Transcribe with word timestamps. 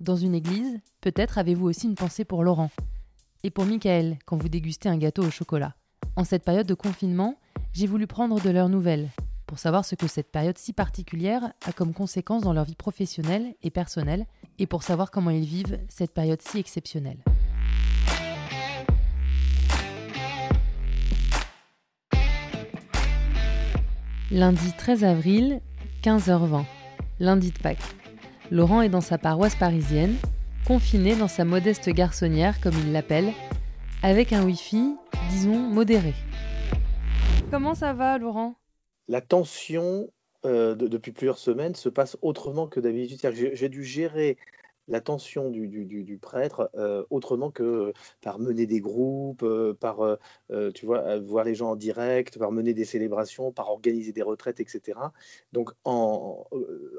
dans 0.00 0.16
une 0.16 0.34
église, 0.34 0.78
peut-être 1.00 1.38
avez-vous 1.38 1.66
aussi 1.66 1.86
une 1.86 1.94
pensée 1.94 2.24
pour 2.24 2.44
Laurent. 2.44 2.70
Et 3.42 3.50
pour 3.50 3.64
Michael 3.64 4.18
quand 4.26 4.36
vous 4.36 4.48
dégustez 4.48 4.88
un 4.88 4.96
gâteau 4.96 5.24
au 5.24 5.30
chocolat. 5.30 5.74
En 6.16 6.24
cette 6.24 6.44
période 6.44 6.66
de 6.66 6.74
confinement, 6.74 7.36
j'ai 7.72 7.86
voulu 7.86 8.06
prendre 8.06 8.40
de 8.40 8.50
leurs 8.50 8.68
nouvelles, 8.68 9.10
pour 9.46 9.58
savoir 9.58 9.84
ce 9.84 9.94
que 9.94 10.06
cette 10.06 10.30
période 10.30 10.58
si 10.58 10.72
particulière 10.72 11.52
a 11.64 11.72
comme 11.72 11.94
conséquence 11.94 12.42
dans 12.42 12.52
leur 12.52 12.64
vie 12.64 12.74
professionnelle 12.74 13.54
et 13.62 13.70
personnelle, 13.70 14.26
et 14.58 14.66
pour 14.66 14.82
savoir 14.82 15.10
comment 15.10 15.30
ils 15.30 15.44
vivent 15.44 15.78
cette 15.88 16.12
période 16.12 16.42
si 16.42 16.58
exceptionnelle. 16.58 17.18
Lundi 24.30 24.72
13 24.76 25.04
avril, 25.04 25.60
15h20, 26.02 26.64
lundi 27.18 27.50
de 27.50 27.58
Pâques. 27.58 27.97
Laurent 28.50 28.80
est 28.80 28.88
dans 28.88 29.02
sa 29.02 29.18
paroisse 29.18 29.56
parisienne, 29.56 30.16
confiné 30.66 31.14
dans 31.14 31.28
sa 31.28 31.44
modeste 31.44 31.90
garçonnière, 31.90 32.62
comme 32.62 32.72
il 32.82 32.92
l'appelle, 32.92 33.32
avec 34.02 34.32
un 34.32 34.42
Wi-Fi, 34.42 34.96
disons, 35.28 35.58
modéré. 35.58 36.14
Comment 37.50 37.74
ça 37.74 37.92
va, 37.92 38.16
Laurent? 38.16 38.54
La 39.06 39.20
tension 39.20 40.08
euh, 40.46 40.74
depuis 40.74 41.12
plusieurs 41.12 41.36
semaines 41.36 41.74
se 41.74 41.90
passe 41.90 42.16
autrement 42.22 42.68
que 42.68 42.80
d'habitude. 42.80 43.20
J'ai 43.52 43.68
dû 43.68 43.84
gérer 43.84 44.38
l'attention 44.86 45.50
du, 45.50 45.68
du, 45.68 46.16
prêtre 46.16 46.70
euh, 46.74 47.04
autrement 47.10 47.50
que 47.50 47.92
par 48.22 48.38
mener 48.38 48.64
des 48.64 48.80
groupes, 48.80 49.42
euh, 49.42 49.74
par 49.74 49.98
tu 50.74 50.86
vois, 50.86 51.18
voir 51.18 51.44
les 51.44 51.54
gens 51.54 51.72
en 51.72 51.76
direct, 51.76 52.38
par 52.38 52.50
mener 52.50 52.72
des 52.72 52.86
célébrations, 52.86 53.52
par 53.52 53.68
organiser 53.68 54.12
des 54.12 54.22
retraites, 54.22 54.60
etc. 54.60 54.98
Donc 55.52 55.70
en, 55.84 56.46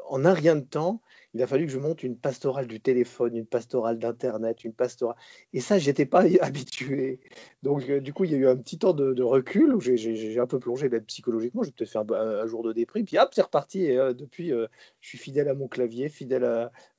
en 0.08 0.26
un 0.26 0.34
rien 0.34 0.56
de 0.56 0.66
temps, 0.66 1.02
il 1.34 1.44
a 1.44 1.48
fallu 1.48 1.68
que 1.68 1.72
je 1.72 1.78
monte 1.78 2.02
une 2.02 2.18
pastorale 2.18 2.66
du 2.66 2.80
téléphone, 2.80 3.36
une 3.36 3.46
pastorale 3.46 4.00
d'Internet, 4.00 4.64
une 4.64 4.74
pastorale. 4.74 5.16
Et 5.54 5.60
ça, 5.60 5.78
j'étais 5.78 6.06
pas 6.06 6.24
habitué. 6.42 7.20
Donc, 7.62 7.88
euh, 7.90 8.00
du 8.00 8.14
coup, 8.14 8.24
il 8.24 8.32
y 8.32 8.36
a 8.36 8.38
eu 8.38 8.48
un 8.48 8.58
petit 8.58 8.80
temps 8.80 8.94
de, 8.94 9.22
recul 9.22 9.76
où 9.76 9.80
j'ai 9.80 10.40
un 10.40 10.48
peu 10.48 10.60
plongé 10.60 10.90
même 10.90 11.04
psychologiquement. 11.04 11.62
J'ai 11.62 11.72
peut-être 11.72 11.92
fait 11.92 12.00
un, 12.00 12.48
jour 12.48 12.64
de 12.64 12.74
déprime. 12.74 13.06
Puis 13.06 13.20
hop, 13.20 13.30
c'est 13.32 13.44
reparti. 13.44 13.86
Et 13.86 13.98
euh, 13.98 14.14
depuis, 14.14 14.52
euh, 14.52 14.68
je 15.02 15.10
suis 15.10 15.18
fidèle 15.20 15.50
à 15.50 15.54
mon 15.54 15.68
clavier, 15.68 16.10
fidèle 16.10 16.46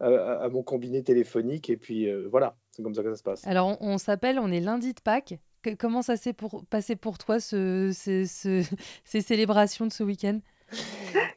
à, 0.01 0.49
mon 0.49 0.63
combiné 0.63 1.03
téléphonique. 1.03 1.69
Et 1.69 1.77
puis 1.77 2.09
voilà, 2.29 2.57
c'est 2.71 2.83
comme 2.83 2.95
ça 2.95 3.03
que 3.03 3.11
ça 3.11 3.17
se 3.17 3.23
passe. 3.23 3.47
Alors, 3.47 3.77
on, 3.81 3.99
s'appelle, 3.99 4.39
on 4.39 4.53
est 4.53 4.61
lundi 4.61 4.95
de 4.95 5.01
Pâques. 5.01 5.39
comment 5.79 6.03
ça 6.03 6.17
s'est 6.17 6.33
pour, 6.33 6.65
passé 6.67 6.95
pour 6.95 7.19
toi, 7.19 7.41
ce, 7.41 7.91
ces 9.05 9.21
célébrations 9.21 9.87
de 9.87 9.93
ce 9.93 10.05
week-end? 10.05 10.39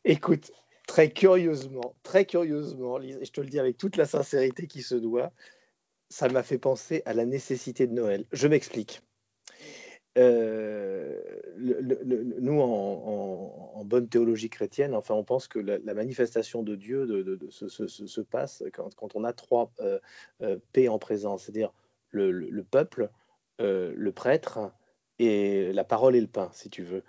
Écoute, 0.06 0.52
très 0.94 1.10
curieusement, 1.10 1.96
très 2.04 2.24
curieusement, 2.24 3.02
je 3.02 3.32
te 3.32 3.42
le 3.42 3.48
dis 3.48 3.60
avec 3.60 3.80
toute 3.80 3.98
la 3.98 4.06
sincérité 4.06 4.68
qui 4.68 4.84
se 4.84 4.94
doit, 4.94 5.32
ça 6.10 6.30
m'a 6.30 6.44
fait 6.44 6.60
penser 6.60 7.02
à 7.08 7.16
la 7.16 7.26
nécessité 7.26 7.88
de 7.88 7.94
Noël. 7.94 8.26
Je 8.32 8.48
m'explique. 8.48 9.02
Euh, 10.20 11.20
nous, 11.58 12.60
en, 12.62 13.84
bonne 13.86 14.08
théologie 14.08 14.52
chrétienne, 14.52 14.94
enfin, 14.94 15.16
on 15.16 15.24
pense 15.24 15.48
que 15.48 15.58
la, 15.58 15.94
manifestation 15.96 16.62
de 16.62 16.76
Dieu 16.76 17.08
se, 17.50 18.22
passe 18.22 18.64
quand, 18.72 19.16
on 19.16 19.24
a 19.24 19.34
trois 19.34 19.72
euh, 19.80 20.00
euh, 20.44 20.60
P 20.74 20.90
en 20.90 21.00
présence, 21.00 21.46
c'est-à-dire 21.46 21.74
le, 22.12 22.62
peuple, 22.62 23.10
le 23.58 24.12
prêtre 24.12 24.72
et 25.18 25.74
la 25.74 25.84
parole 25.84 26.16
et 26.16 26.22
le 26.22 26.28
pain, 26.28 26.52
si 26.54 26.70
tu 26.70 26.84
veux. 26.84 27.04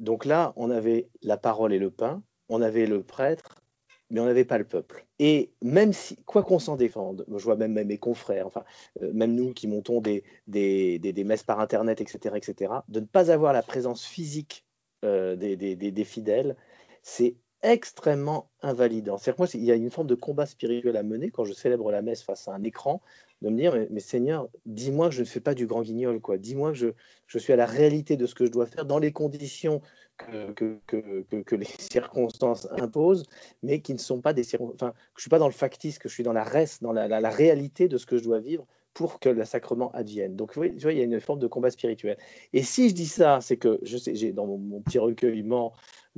donc 0.00 0.24
là, 0.24 0.54
on 0.56 0.70
avait 0.70 1.10
la 1.20 1.36
parole 1.36 1.74
et 1.74 1.78
le 1.78 1.90
pain, 1.90 2.22
on 2.48 2.62
avait 2.62 2.86
le 2.86 3.02
prêtre, 3.02 3.56
mais 4.10 4.20
on 4.20 4.26
n'avait 4.26 4.44
pas 4.44 4.58
le 4.58 4.64
peuple. 4.64 5.06
Et 5.18 5.50
même 5.62 5.92
si, 5.92 6.16
quoi 6.24 6.42
qu'on 6.42 6.58
s'en 6.58 6.76
défende, 6.76 7.24
je 7.28 7.42
vois 7.42 7.56
même, 7.56 7.72
mes 7.72 7.98
confrères, 7.98 8.46
enfin, 8.46 8.64
euh, 9.02 9.12
même 9.12 9.34
nous 9.34 9.52
qui 9.52 9.66
montons 9.66 10.00
des, 10.00 10.24
des, 10.46 11.24
messes 11.24 11.42
par 11.42 11.60
Internet, 11.60 12.00
etc., 12.00 12.36
etc., 12.36 12.72
de 12.88 13.00
ne 13.00 13.06
pas 13.06 13.30
avoir 13.30 13.52
la 13.52 13.62
présence 13.62 14.04
physique 14.04 14.64
euh, 15.04 15.36
des, 15.36 15.56
des, 15.56 16.04
fidèles, 16.04 16.56
c'est 17.02 17.36
extrêmement 17.66 18.48
invalidant. 18.62 19.18
C'est-à-dire 19.18 19.40
moi, 19.40 19.48
il 19.54 19.64
y 19.64 19.72
a 19.72 19.74
une 19.74 19.90
forme 19.90 20.06
de 20.06 20.14
combat 20.14 20.46
spirituel 20.46 20.96
à 20.96 21.02
mener 21.02 21.30
quand 21.30 21.44
je 21.44 21.52
célèbre 21.52 21.90
la 21.90 22.00
messe 22.00 22.22
face 22.22 22.46
à 22.48 22.52
un 22.52 22.62
écran, 22.62 23.02
de 23.42 23.50
me 23.50 23.56
dire, 23.56 23.86
mais, 23.90 24.00
Seigneur, 24.00 24.48
dis-moi 24.64 25.08
que 25.08 25.14
je 25.14 25.20
ne 25.20 25.26
fais 25.26 25.40
pas 25.40 25.54
du 25.54 25.66
grand 25.66 25.82
guignol, 25.82 26.20
quoi. 26.20 26.38
Dis-moi 26.38 26.72
que 26.72 26.94
je, 27.26 27.38
suis 27.38 27.52
à 27.52 27.56
la 27.56 27.66
réalité 27.66 28.16
de 28.16 28.26
ce 28.26 28.34
que 28.34 28.46
je 28.46 28.50
dois 28.50 28.66
faire 28.66 28.86
dans 28.86 28.98
les 28.98 29.12
conditions 29.12 29.82
que, 30.16 31.56
les 31.56 31.66
circonstances 31.78 32.68
imposent, 32.78 33.24
mais 33.62 33.80
qui 33.80 33.92
ne 33.92 33.98
sont 33.98 34.20
pas 34.20 34.32
des 34.32 34.44
circonstances. 34.44 34.76
Enfin, 34.80 34.92
que 34.92 34.98
je 35.16 35.18
ne 35.18 35.22
suis 35.22 35.30
pas 35.30 35.38
dans 35.38 35.48
le 35.48 35.52
factice, 35.52 35.98
que 35.98 36.08
je 36.08 36.14
suis 36.14 36.22
dans 36.22 36.32
la 36.32 36.46
dans 36.80 36.92
la, 36.92 37.30
réalité 37.30 37.88
de 37.88 37.98
ce 37.98 38.06
que 38.06 38.16
je 38.16 38.22
dois 38.22 38.38
vivre 38.38 38.66
pour 38.96 39.20
que 39.20 39.28
le 39.28 39.44
sacrement 39.44 39.92
advienne. 39.92 40.36
Donc, 40.36 40.52
tu 40.52 40.58
vois, 40.58 40.92
il 40.92 40.98
y 40.98 41.02
a 41.02 41.04
une 41.04 41.20
forme 41.20 41.38
de 41.38 41.46
combat 41.46 41.70
spirituel. 41.70 42.16
Et 42.54 42.62
si 42.62 42.88
je 42.88 42.94
dis 42.94 43.06
ça, 43.06 43.40
c'est 43.42 43.58
que 43.58 43.78
je 43.82 43.98
sais, 43.98 44.14
j'ai 44.14 44.32
dans 44.32 44.46
mon, 44.46 44.80
petit 44.80 44.98
recueillement 44.98 45.74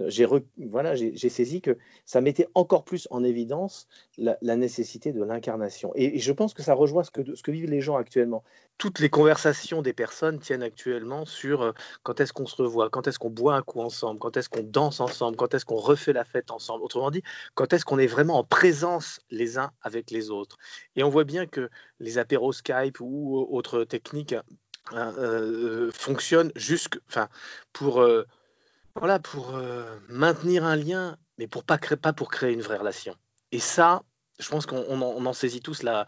j'ai 0.06 0.28
voilà, 0.68 0.94
j'ai 0.94 1.28
saisi 1.28 1.60
que 1.60 1.76
ça 2.04 2.20
mettait 2.20 2.46
encore 2.54 2.84
plus 2.84 3.08
en 3.10 3.24
évidence 3.24 3.88
la, 4.16 4.36
nécessité 4.54 5.12
de 5.12 5.24
l'incarnation. 5.24 5.90
Et, 5.96 6.20
je 6.20 6.32
pense 6.32 6.54
que 6.54 6.62
ça 6.62 6.72
rejoint 6.72 7.02
ce 7.02 7.10
que 7.10 7.50
vivent 7.50 7.68
les 7.68 7.80
gens 7.80 7.96
actuellement. 7.96 8.44
Toutes 8.78 9.00
les 9.00 9.10
conversations 9.10 9.82
des 9.82 9.92
personnes 9.92 10.38
tiennent 10.38 10.62
actuellement 10.62 11.24
sur 11.26 11.62
euh, 11.62 11.72
quand 12.04 12.20
est-ce 12.20 12.32
qu'on 12.32 12.46
se 12.46 12.60
revoit, 12.62 12.90
quand 12.90 13.06
est-ce 13.06 13.18
qu'on 13.18 13.30
boit 13.30 13.56
un 13.56 13.62
coup 13.62 13.80
ensemble, 13.80 14.18
quand 14.20 14.36
est-ce 14.36 14.48
qu'on 14.48 14.62
danse 14.62 15.00
ensemble, 15.00 15.36
quand 15.36 15.52
est-ce 15.54 15.64
qu'on 15.64 15.76
refait 15.76 16.12
la 16.12 16.24
fête 16.24 16.50
ensemble. 16.50 16.84
Autrement 16.84 17.10
dit, 17.10 17.22
quand 17.54 17.72
est-ce 17.72 17.84
qu'on 17.84 17.98
est 17.98 18.06
vraiment 18.06 18.38
en 18.38 18.44
présence 18.44 19.20
les 19.30 19.58
uns 19.58 19.72
avec 19.82 20.10
les 20.10 20.30
autres. 20.30 20.56
Et 20.96 21.02
on 21.02 21.10
voit 21.10 21.24
bien 21.24 21.46
que 21.46 21.68
les 22.00 22.18
apéros 22.18 22.52
Skype 22.52 23.00
ou 23.00 23.46
autres 23.50 23.84
techniques 23.84 24.34
hein, 24.92 25.14
euh, 25.18 25.90
fonctionnent 25.92 26.52
jusque, 26.56 26.98
pour 27.72 28.00
euh, 28.00 28.24
voilà, 28.98 29.18
pour 29.18 29.54
euh, 29.54 29.96
maintenir 30.08 30.64
un 30.64 30.76
lien, 30.76 31.16
mais 31.38 31.46
pour 31.46 31.64
pas, 31.64 31.78
pas 31.78 32.12
pour 32.12 32.30
créer 32.30 32.52
une 32.52 32.62
vraie 32.62 32.78
relation. 32.78 33.14
Et 33.52 33.60
ça, 33.60 34.02
je 34.38 34.48
pense 34.48 34.66
qu'on 34.66 35.02
en, 35.02 35.32
saisit 35.32 35.60
tous 35.60 35.82
la, 35.82 36.06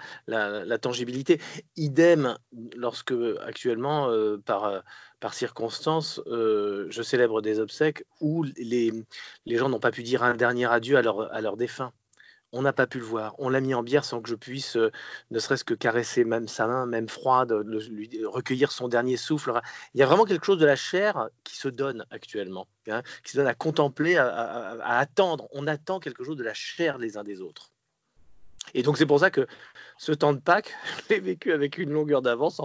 tangibilité. 0.79 1.41
Idem 1.77 2.37
lorsque 2.77 3.15
actuellement, 3.45 4.09
euh, 4.11 4.39
par, 4.39 4.65
euh, 4.65 4.81
par 5.21 5.35
circonstance, 5.35 6.21
je 6.27 7.03
célèbre 7.03 7.43
des 7.43 7.61
obsèques 7.61 8.05
où 8.21 8.45
les, 8.57 8.93
les 9.47 9.57
gens 9.57 9.69
n'ont 9.69 9.81
pas 9.81 9.91
pu 9.91 10.03
dire 10.03 10.23
un 10.23 10.35
dernier 10.35 10.67
adieu 10.67 10.97
à 10.97 11.03
leur, 11.03 11.33
à 11.33 11.41
leur 11.41 11.57
défunt 11.57 11.93
on 12.53 12.63
n'a 12.63 12.73
pas 12.73 12.87
pu 12.87 12.99
le 12.99 13.05
voir. 13.05 13.35
On 13.39 13.49
l'a 13.49 13.61
mis 13.61 13.75
en 13.75 13.83
bière 13.83 14.05
sans 14.05 14.21
que 14.21 14.29
je 14.29 14.35
puisse, 14.35 14.77
euh, 14.77 14.91
ne 15.31 15.39
serait-ce 15.39 15.65
que 15.65 15.75
caresser 15.75 16.25
même 16.25 16.49
sa 16.49 16.67
main, 16.67 16.87
même 16.87 17.09
froide, 17.09 17.53
lui, 17.65 18.25
recueillir 18.25 18.73
son 18.73 18.89
dernier 18.89 19.17
souffle. 19.17 19.53
Il 19.95 20.01
y 20.01 20.03
a 20.03 20.07
vraiment 20.07 20.25
quelque 20.25 20.47
chose 20.47 20.59
de 20.59 20.67
la 20.67 20.77
chair 20.77 21.29
qui 21.45 21.57
se 21.57 21.69
donne 21.69 22.05
actuellement, 22.11 22.67
hein, 22.89 23.03
qui 23.25 23.33
se 23.33 23.37
donne 23.37 23.47
à 23.47 23.55
contempler, 23.55 24.17
à, 24.17 24.99
attendre. 24.99 25.49
On 25.53 25.67
attend 25.67 26.01
quelque 26.01 26.25
chose 26.25 26.37
de 26.37 26.45
la 26.45 26.55
chair 26.55 26.99
les 26.99 27.17
uns 27.17 27.25
des 27.25 27.41
autres. 27.41 27.73
Et 28.75 28.83
donc 28.83 28.99
c'est 28.99 29.07
pour 29.07 29.21
ça 29.21 29.31
que 29.31 29.47
ce 29.99 30.13
temps 30.13 30.33
de 30.33 30.39
Pâques, 30.39 30.75
je 31.09 31.15
l'ai 31.15 31.21
vécu 31.21 31.53
avec 31.53 31.79
une 31.79 31.91
longueur 31.91 32.23
d'avance 32.23 32.61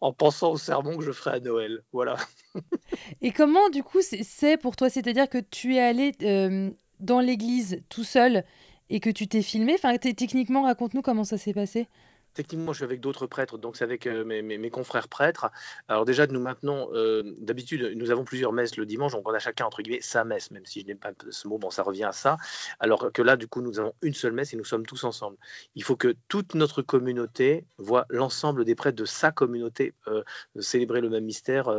en, 0.00 0.12
pensant 0.12 0.52
au 0.52 0.58
sermon 0.58 0.96
que 0.96 1.04
je 1.04 1.12
ferai 1.12 1.36
à 1.36 1.40
Noël. 1.40 1.82
Voilà. 1.92 2.16
Et 3.20 3.32
comment 3.32 3.68
du 3.70 3.82
coup 3.82 4.00
c'est 4.00 4.56
pour 4.56 4.76
toi 4.76 4.90
C'est-à-dire 4.90 5.28
que 5.28 5.38
tu 5.38 5.76
es 5.76 5.80
allé 5.80 6.12
euh, 6.22 6.70
dans 7.00 7.20
l'église 7.20 7.82
tout 7.88 8.04
seul 8.04 8.44
et 8.88 9.00
que 9.00 9.10
tu 9.10 9.26
t'es 9.26 9.42
filmé? 9.42 9.74
Enfin, 9.74 9.96
techniquement, 9.98 10.62
raconte-nous 10.62 11.02
comment 11.02 11.24
ça 11.24 11.38
s'est 11.38 11.54
passé. 11.54 11.88
Techniquement, 12.36 12.74
je 12.74 12.80
suis 12.80 12.84
avec 12.84 13.00
d'autres 13.00 13.26
prêtres, 13.26 13.56
donc 13.56 13.78
c'est 13.78 13.84
avec 13.84 14.06
euh, 14.06 14.22
mes, 14.22 14.68
confrères 14.70 15.08
prêtres. 15.08 15.50
Alors 15.88 16.04
déjà, 16.04 16.26
nous 16.26 16.38
maintenons, 16.38 16.90
euh, 16.92 17.22
d'habitude, 17.38 17.94
nous 17.96 18.10
avons 18.10 18.24
plusieurs 18.24 18.52
messes 18.52 18.76
le 18.76 18.84
dimanche, 18.84 19.12
donc 19.12 19.26
on 19.26 19.32
a 19.32 19.38
chacun, 19.38 19.64
entre 19.64 19.80
guillemets, 19.80 20.02
sa 20.02 20.22
messe, 20.22 20.50
même 20.50 20.66
si 20.66 20.82
je 20.82 20.86
n'ai 20.86 20.94
pas 20.94 21.12
ce 21.30 21.48
mot, 21.48 21.56
bon, 21.56 21.70
ça 21.70 21.82
revient 21.82 22.04
à 22.04 22.12
ça. 22.12 22.36
Alors 22.78 23.10
que 23.10 23.22
là, 23.22 23.36
du 23.36 23.48
coup, 23.48 23.62
nous 23.62 23.80
avons 23.80 23.94
une 24.02 24.12
seule 24.12 24.32
messe 24.32 24.52
et 24.52 24.58
nous 24.58 24.66
sommes 24.66 24.84
tous 24.84 25.04
ensemble. 25.04 25.38
Il 25.76 25.82
faut 25.82 25.96
que 25.96 26.14
toute 26.28 26.54
notre 26.54 26.82
communauté 26.82 27.64
voit 27.78 28.04
l'ensemble 28.10 28.66
des 28.66 28.74
prêtres 28.74 28.98
de 28.98 29.06
sa 29.06 29.32
communauté 29.32 29.94
euh, 30.06 30.22
célébrer 30.58 31.00
le 31.00 31.08
même 31.08 31.24
mystère 31.24 31.74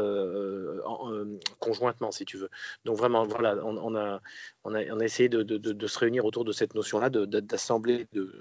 conjointement, 1.59 2.09
si 2.09 2.25
tu 2.25 2.37
veux. 2.37 2.49
Donc 2.83 2.97
vraiment, 2.97 3.27
voilà, 3.27 3.63
on, 3.63 3.93
a, 3.93 5.03
essayé 5.03 5.29
de, 5.29 5.43
de, 5.43 5.87
se 5.87 5.99
réunir 5.99 6.25
autour 6.25 6.45
de 6.45 6.51
cette 6.51 6.73
notion-là, 6.73 7.11
d'assembler, 7.11 8.07
de, 8.13 8.33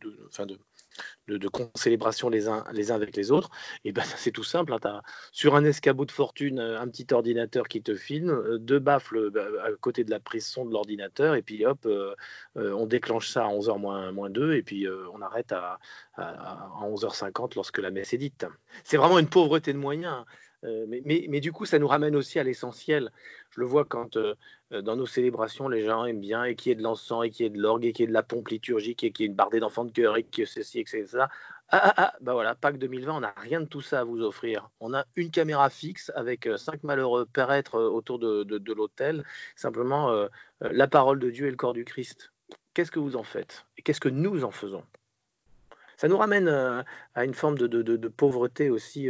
de, 0.00 0.56
de 1.28 1.36
de, 1.36 1.48
concélébration 1.48 2.28
les 2.28 2.48
uns, 2.48 2.64
les 2.72 2.90
uns 2.90 2.94
avec 2.94 3.16
les 3.16 3.30
autres, 3.30 3.50
et 3.84 3.92
ben 3.92 4.02
c'est 4.16 4.30
tout 4.30 4.44
simple. 4.44 4.72
Hein, 4.72 5.02
sur 5.32 5.56
un 5.56 5.64
escabeau 5.64 6.04
de 6.04 6.12
fortune, 6.12 6.60
un 6.60 6.88
petit 6.88 7.06
ordinateur 7.12 7.68
qui 7.68 7.82
te 7.82 7.94
filme, 7.94 8.58
deux 8.58 8.78
baffles 8.78 9.30
bah, 9.30 9.46
à 9.64 9.70
côté 9.80 10.04
de 10.04 10.10
la 10.10 10.20
prise 10.20 10.46
son 10.46 10.64
de 10.64 10.72
l'ordinateur, 10.72 11.34
et 11.34 11.42
puis 11.42 11.64
hop, 11.66 11.88
on 12.56 12.86
déclenche 12.86 13.28
ça 13.28 13.44
à 13.44 13.48
11h 13.48 13.78
moins, 13.78 14.12
moins 14.12 14.30
2, 14.30 14.54
et 14.54 14.62
puis 14.62 14.86
on 15.12 15.20
arrête 15.22 15.52
à, 15.52 15.78
à, 16.16 16.70
11h50 16.82 17.52
lorsque 17.56 17.78
la 17.78 17.90
messe 17.90 18.12
est 18.12 18.18
dite. 18.18 18.46
C'est 18.84 18.96
vraiment 18.96 19.18
une 19.18 19.28
pauvreté 19.28 19.72
de 19.72 19.78
moyens. 19.78 20.14
Hein. 20.14 20.24
Euh, 20.64 20.86
mais, 21.04 21.40
du 21.40 21.52
coup, 21.52 21.66
ça 21.66 21.78
nous 21.78 21.88
ramène 21.88 22.16
aussi 22.16 22.38
à 22.38 22.44
l'essentiel. 22.44 23.10
Je 23.50 23.60
le 23.60 23.66
vois 23.66 23.84
quand 23.84 24.16
euh, 24.16 24.30
euh, 24.30 24.34
dans 24.82 24.96
nos 24.96 25.06
célébrations, 25.06 25.68
les 25.68 25.84
gens 25.84 26.04
aiment 26.04 26.20
bien 26.20 26.44
et 26.44 26.54
qu'il 26.54 26.70
y 26.70 26.72
ait 26.72 26.76
de 26.76 26.82
l'encens, 26.82 27.24
et 27.24 27.30
qu'il 27.30 27.44
y 27.44 27.46
ait 27.46 27.50
de 27.50 27.60
l'orgue, 27.60 27.84
et 27.84 27.92
qu'il 27.92 28.02
y 28.02 28.04
ait 28.04 28.08
de 28.08 28.12
la 28.12 28.22
pompe 28.22 28.48
liturgique, 28.48 29.04
et 29.04 29.12
qu'il 29.12 29.24
y 29.24 29.26
ait 29.26 29.30
une 29.30 29.36
bardée 29.36 29.60
d'enfants 29.60 29.84
de 29.84 29.92
cœur, 29.92 30.16
et 30.16 30.22
que 30.24 30.44
ceci, 30.44 30.80
etc. 30.80 31.06
Ah, 31.14 31.28
ah, 31.70 31.94
ah, 31.96 32.12
bah 32.20 32.34
voilà, 32.34 32.54
Pâques 32.54 32.78
2020, 32.78 33.16
on 33.16 33.20
n'a 33.20 33.34
rien 33.36 33.60
de 33.60 33.66
tout 33.66 33.80
ça 33.80 34.00
à 34.00 34.04
vous 34.04 34.20
offrir. 34.20 34.70
On 34.80 34.94
a 34.94 35.04
une 35.16 35.30
caméra 35.30 35.70
fixe 35.70 36.12
avec 36.14 36.48
cinq 36.56 36.82
malheureux 36.82 37.26
père-être 37.26 37.80
autour 37.80 38.18
de, 38.18 38.44
de, 38.44 38.72
l'autel, 38.72 39.24
simplement 39.56 40.28
la 40.60 40.86
parole 40.88 41.18
de 41.18 41.30
Dieu 41.30 41.46
et 41.46 41.50
le 41.50 41.56
corps 41.56 41.72
du 41.72 41.84
Christ. 41.84 42.32
Qu'est-ce 42.74 42.90
que 42.90 42.98
vous 42.98 43.16
en 43.16 43.22
faites? 43.22 43.66
Et 43.78 43.82
qu'est-ce 43.82 44.00
que 44.00 44.08
nous 44.08 44.44
en 44.44 44.50
faisons? 44.50 44.84
Ça 45.96 46.08
nous 46.08 46.18
ramène 46.18 46.48
à 46.48 47.24
une 47.24 47.34
forme 47.34 47.56
de, 47.56 47.66
de 47.66 48.08
pauvreté 48.08 48.68
aussi 48.68 49.08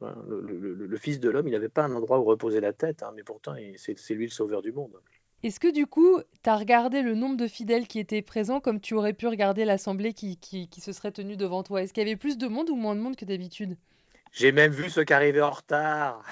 le, 0.00 0.96
Fils 0.96 1.20
de 1.20 1.30
l'homme, 1.30 1.48
il 1.48 1.52
n'avait 1.52 1.68
pas 1.68 1.84
un 1.84 1.94
endroit 1.94 2.18
où 2.18 2.24
reposer 2.24 2.60
la 2.60 2.72
tête, 2.72 3.02
hein, 3.02 3.12
mais 3.14 3.22
pourtant, 3.22 3.54
c'est 3.76 4.14
lui 4.14 4.26
le 4.26 4.30
sauveur 4.30 4.62
du 4.62 4.72
monde. 4.72 5.00
Est-ce 5.42 5.58
que 5.58 5.72
du 5.72 5.86
coup, 5.86 6.20
tu 6.42 6.50
as 6.50 6.56
regardé 6.56 7.00
le 7.00 7.14
nombre 7.14 7.36
de 7.36 7.46
fidèles 7.46 7.86
qui 7.86 7.98
étaient 7.98 8.20
présents 8.20 8.60
comme 8.60 8.80
tu 8.80 8.94
aurais 8.94 9.14
pu 9.14 9.26
regarder 9.26 9.64
l'assemblée 9.64 10.12
qui, 10.12 10.36
qui, 10.36 10.80
se 10.80 10.92
serait 10.92 11.12
tenue 11.12 11.36
devant 11.36 11.62
toi? 11.62 11.82
Est-ce 11.82 11.94
qu'il 11.94 12.02
y 12.02 12.06
avait 12.06 12.16
plus 12.16 12.36
de 12.36 12.46
monde 12.46 12.68
ou 12.68 12.76
moins 12.76 12.94
de 12.94 13.00
monde 13.00 13.16
que 13.16 13.24
d'habitude? 13.24 13.76
J'ai 14.32 14.52
même 14.52 14.70
vu 14.70 14.90
ceux 14.90 15.04
qui 15.04 15.14
arrivaient 15.14 15.40
en 15.40 15.50
retard. 15.50 16.22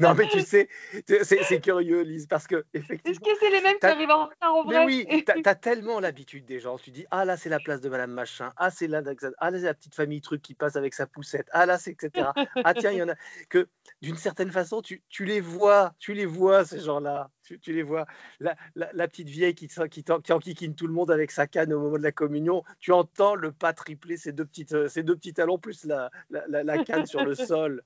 Non, 0.00 0.14
mais 0.14 0.28
tu 0.28 0.40
sais, 0.40 0.68
c'est 1.06 1.60
curieux, 1.60 2.02
Lise, 2.02 2.26
parce 2.26 2.46
que 2.46 2.64
effectivement. 2.74 3.12
Est-ce 3.12 3.20
que 3.20 3.38
c'est 3.40 3.50
les 3.50 3.60
mêmes 3.60 3.78
qui 3.78 3.86
arrivent 3.86 4.10
en 4.10 4.26
retard 4.26 4.54
en 4.54 4.64
vrai 4.64 4.86
Mais 4.86 5.06
oui, 5.06 5.24
tu 5.24 5.48
as, 5.48 5.54
tellement 5.54 6.00
l'habitude 6.00 6.44
des 6.44 6.60
gens. 6.60 6.78
Tu 6.78 6.90
dis, 6.90 7.06
ah 7.10 7.24
là, 7.24 7.36
c'est 7.36 7.48
la 7.48 7.58
place 7.58 7.80
de 7.80 7.88
Madame 7.88 8.12
Machin. 8.12 8.52
Ah, 8.56 8.70
c'est 8.70 8.86
là, 8.86 9.02
ah, 9.38 9.50
là, 9.50 9.58
c'est 9.58 9.64
la 9.64 9.74
petite 9.74 9.94
famille 9.94 10.20
truc 10.20 10.42
qui 10.42 10.54
passe 10.54 10.76
avec 10.76 10.94
sa 10.94 11.06
poussette. 11.06 11.48
Ah 11.52 11.66
là, 11.66 11.78
c'est 11.78 11.92
etc. 11.92 12.28
Ah 12.64 12.74
tiens, 12.74 12.90
il 12.90 12.98
y 12.98 13.02
en 13.02 13.08
a. 13.08 13.14
Que 13.48 13.68
d'une 14.00 14.16
certaine 14.16 14.50
façon, 14.50 14.82
tu, 14.82 15.02
tu, 15.08 15.24
les 15.24 15.40
vois, 15.40 15.94
tu 15.98 16.14
les 16.14 16.26
vois, 16.26 16.64
ces 16.64 16.80
gens-là. 16.80 17.30
Tu, 17.52 17.60
tu, 17.60 17.72
les 17.72 17.82
vois. 17.82 18.06
La, 18.40 18.56
la, 18.74 19.08
petite 19.08 19.28
vieille 19.28 19.54
qui, 19.54 19.68
qui, 19.68 20.04
qui 20.04 20.32
enquiquine 20.32 20.74
tout 20.74 20.86
le 20.86 20.92
monde 20.92 21.10
avec 21.10 21.30
sa 21.30 21.46
canne 21.46 21.72
au 21.72 21.80
moment 21.80 21.98
de 21.98 22.02
la 22.02 22.12
communion. 22.12 22.62
Tu 22.80 22.92
entends 22.92 23.34
le 23.34 23.52
pas 23.52 23.72
tripler 23.72 24.16
ses 24.16 24.32
deux, 24.32 24.44
petites, 24.44 24.88
ses 24.88 25.02
deux 25.02 25.16
petits 25.16 25.34
talons 25.34 25.58
plus 25.58 25.84
la, 25.84 26.10
la 26.30 26.84
canne 26.84 27.06
sur 27.06 27.24
le 27.24 27.34
sol. 27.34 27.82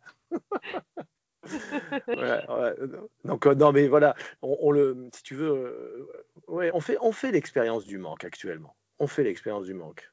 Donc 3.24 3.46
euh, 3.46 3.54
non, 3.54 3.72
mais 3.72 3.88
voilà, 3.88 4.14
on, 4.42 4.70
le, 4.70 5.08
si 5.14 5.22
tu 5.22 5.34
veux, 5.34 5.50
euh, 5.50 6.08
ouais, 6.48 6.70
on 6.74 6.80
fait, 6.80 6.96
on 7.00 7.12
fait 7.12 7.32
l'expérience 7.32 7.84
du 7.84 7.98
manque 7.98 8.24
actuellement. 8.24 8.76
On 8.98 9.06
fait 9.06 9.24
l'expérience 9.24 9.66
du 9.66 9.74
manque. 9.74 10.10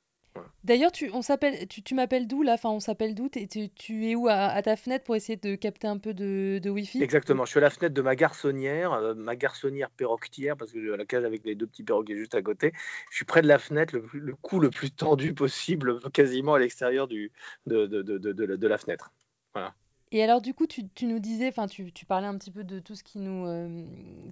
D'ailleurs, 0.63 0.93
tu, 0.93 1.09
on 1.11 1.21
s'appelle, 1.21 1.67
tu, 1.67 1.81
tu 1.83 1.93
m'appelles 1.93 2.25
d'où 2.25 2.41
là? 2.41 2.53
Enfin, 2.53 2.69
on 2.69 2.79
s'appelle 2.79 3.15
d'où? 3.15 3.27
Tu, 3.27 3.69
tu, 3.69 4.07
es 4.07 4.15
où 4.15 4.29
à, 4.29 4.61
ta 4.61 4.77
fenêtre 4.77 5.03
pour 5.03 5.15
essayer 5.15 5.35
de 5.35 5.55
capter 5.55 5.87
un 5.87 5.97
peu 5.97 6.13
de, 6.13 6.59
de 6.63 6.69
Wi-Fi? 6.69 7.03
Exactement. 7.03 7.43
Je 7.43 7.49
suis 7.49 7.57
à 7.57 7.61
la 7.61 7.69
fenêtre 7.69 7.93
de 7.93 8.01
ma 8.01 8.15
garçonnière, 8.15 8.93
euh, 8.93 9.13
ma 9.13 9.35
garçonnière 9.35 9.89
perroquetière, 9.89 10.55
parce 10.55 10.71
que 10.71 10.81
j'ai 10.81 10.95
la 10.95 11.05
cage 11.05 11.25
avec 11.25 11.43
les 11.43 11.55
deux 11.55 11.67
petits 11.67 11.83
perroquets 11.83 12.15
juste 12.15 12.33
à 12.35 12.41
côté. 12.41 12.71
Je 13.11 13.17
suis 13.17 13.25
près 13.25 13.41
de 13.41 13.47
la 13.47 13.59
fenêtre, 13.59 13.93
le, 13.93 14.07
le 14.13 14.35
cou 14.35 14.61
le 14.61 14.69
plus 14.69 14.89
tendu 14.89 15.33
possible, 15.33 15.99
quasiment 16.13 16.53
à 16.53 16.59
l'extérieur 16.59 17.09
du, 17.09 17.33
de, 17.67 17.85
de, 17.85 18.01
de, 18.01 18.17
de, 18.33 18.67
la 18.67 18.77
fenêtre. 18.77 19.11
Voilà. 19.53 19.73
Et 20.13 20.23
alors, 20.23 20.41
du 20.41 20.53
coup, 20.53 20.67
tu, 20.67 20.87
tu 20.95 21.07
nous 21.07 21.19
disais, 21.19 21.49
enfin, 21.49 21.67
tu, 21.67 21.91
tu, 21.91 22.05
parlais 22.05 22.27
un 22.27 22.37
petit 22.37 22.51
peu 22.51 22.63
de 22.63 22.79
tout 22.79 22.95
ce, 22.95 23.03
qui 23.03 23.19
nous, 23.19 23.47
euh, 23.47 23.83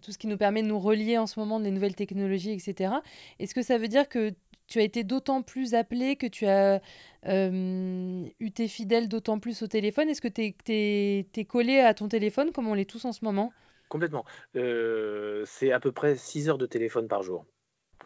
tout 0.01 0.13
ce 0.13 0.17
qui 0.17 0.27
nous 0.27 0.37
permet 0.37 0.61
de 0.63 0.67
nous 0.67 0.79
relier 0.79 1.17
en 1.17 1.27
ce 1.27 1.39
moment, 1.39 1.59
des 1.59 1.71
nouvelles 1.71 1.95
technologies, 1.95 2.51
etc. 2.51 2.93
Est-ce 3.39 3.53
que 3.53 3.63
ça 3.63 3.77
veut 3.77 3.89
dire 3.89 4.07
que 4.07 4.33
tu 4.71 4.79
as 4.79 4.83
été 4.83 5.03
d'autant 5.03 5.41
plus 5.41 5.73
appelé, 5.73 6.15
que 6.15 6.27
tu 6.27 6.45
as 6.47 6.81
euh, 7.27 8.23
eu 8.39 8.51
tes 8.51 8.69
fidèles 8.69 9.09
d'autant 9.09 9.37
plus 9.37 9.61
au 9.63 9.67
téléphone 9.67 10.07
Est-ce 10.07 10.21
que 10.21 10.29
tu 10.29 10.41
es, 10.69 11.45
collé 11.45 11.79
à 11.79 11.93
ton 11.93 12.07
téléphone 12.07 12.53
comme 12.53 12.69
on 12.69 12.73
l'est 12.73 12.89
tous 12.89 13.03
en 13.03 13.11
ce 13.11 13.25
moment? 13.25 13.51
Complètement. 13.89 14.23
Euh, 14.55 15.43
c'est 15.45 15.73
à 15.73 15.81
peu 15.81 15.91
près 15.91 16.15
6 16.15 16.47
heures 16.47 16.57
de 16.57 16.65
téléphone 16.65 17.07
par 17.07 17.21
jour 17.21 17.45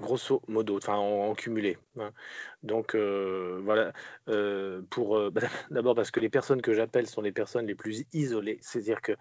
grosso 0.01 0.41
modo, 0.49 0.75
enfin 0.75 0.97
en, 0.97 1.33
cumulé. 1.35 1.77
Hein. 1.97 2.11
Donc 2.63 2.95
euh, 2.95 3.61
voilà, 3.63 3.93
pour 4.89 5.31
d'abord 5.71 5.95
parce 5.95 6.11
que 6.11 6.19
les 6.19 6.27
personnes 6.27 6.61
que 6.61 6.73
j'appelle 6.73 7.07
sont 7.07 7.21
les 7.21 7.31
personnes 7.31 7.65
les 7.65 7.75
plus 7.75 8.03
isolées, 8.11 8.57
c'est-à-dire 8.61 9.01
que 9.01 9.13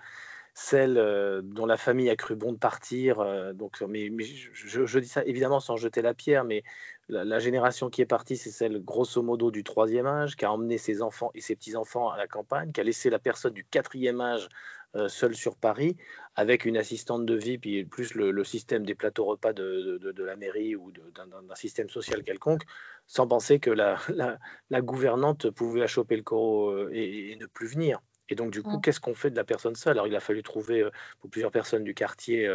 celles 0.54 1.42
dont 1.42 1.66
la 1.66 1.76
famille 1.76 2.08
a 2.08 2.16
cru 2.16 2.36
bon 2.36 2.52
de 2.52 2.58
partir. 2.58 3.54
donc, 3.54 3.82
mais, 3.82 4.08
je, 4.52 4.98
dis 4.98 5.08
ça 5.08 5.24
évidemment 5.24 5.60
sans 5.60 5.76
jeter 5.76 6.00
la 6.00 6.14
pierre, 6.14 6.44
mais 6.44 6.62
la, 7.08 7.38
génération 7.38 7.90
qui 7.90 8.00
est 8.02 8.06
partie, 8.06 8.36
c'est 8.36 8.50
celle 8.50 8.82
grosso 8.82 9.22
modo 9.22 9.50
du 9.50 9.64
troisième 9.64 10.06
âge, 10.06 10.36
qui 10.36 10.44
a 10.44 10.52
emmené 10.52 10.78
ses 10.78 11.02
enfants 11.02 11.30
et 11.34 11.40
ses 11.40 11.56
petits-enfants 11.56 12.08
à 12.08 12.16
la 12.16 12.26
campagne, 12.26 12.72
qui 12.72 12.80
a 12.80 12.84
laissé 12.84 13.10
la 13.10 13.18
personne 13.18 13.52
du 13.52 13.64
quatrième 13.64 14.20
âge 14.20 14.48
euh, 14.96 15.08
seule 15.08 15.34
sur 15.34 15.56
Paris, 15.56 15.96
avec 16.36 16.64
une 16.64 16.76
assistante 16.76 17.26
de 17.26 17.34
vie, 17.34 17.58
puis 17.58 17.84
plus 17.84 18.14
le, 18.14 18.44
système 18.44 18.86
des 18.86 18.94
plateaux 18.94 19.24
repas 19.24 19.52
de, 19.52 20.00
la 20.18 20.36
mairie 20.36 20.76
ou 20.76 20.92
d'un 20.92 21.54
système 21.56 21.88
social 21.88 22.22
quelconque, 22.22 22.62
sans 23.06 23.26
penser 23.26 23.58
que 23.58 23.70
la, 23.70 23.98
gouvernante 24.80 25.50
pouvait 25.50 25.82
achoper 25.82 26.16
le 26.16 26.22
corps 26.22 26.70
euh, 26.70 26.90
et, 26.92 27.36
ne 27.40 27.46
plus 27.46 27.66
venir. 27.66 28.00
Et 28.28 28.34
donc, 28.34 28.50
du 28.50 28.62
coup, 28.62 28.78
qu'est-ce 28.80 29.00
qu'on 29.00 29.14
fait 29.14 29.30
de 29.30 29.36
la 29.36 29.44
personne 29.44 29.74
seule? 29.74 29.92
Alors, 29.92 30.06
il 30.06 30.16
a 30.16 30.20
fallu 30.20 30.42
trouver 30.42 30.82
euh, 30.82 30.90
pour 31.20 31.30
plusieurs 31.30 31.50
personnes 31.50 31.84
du 31.84 31.94
quartier 31.94 32.50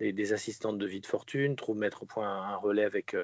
des, 0.00 0.32
assistantes 0.32 0.78
de 0.78 0.86
vie 0.86 1.00
de 1.00 1.06
fortune, 1.06 1.56
trouver, 1.56 1.80
mettre 1.80 2.02
au 2.02 2.06
point 2.06 2.28
un 2.28 2.56
relais 2.56 2.84
avec 2.84 3.14